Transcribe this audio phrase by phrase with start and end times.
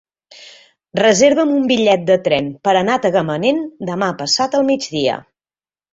[0.99, 3.61] Reserva'm un bitllet de tren per anar a Tagamanent
[3.91, 5.21] demà passat al migdia.